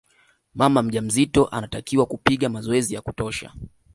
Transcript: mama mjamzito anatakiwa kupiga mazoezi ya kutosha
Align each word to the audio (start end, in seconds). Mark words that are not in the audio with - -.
mama 0.55 0.81
mjamzito 0.81 1.45
anatakiwa 1.47 2.05
kupiga 2.05 2.49
mazoezi 2.49 2.95
ya 2.95 3.01
kutosha 3.01 3.53